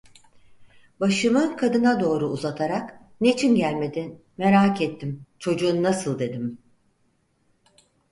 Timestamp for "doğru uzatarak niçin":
1.99-3.55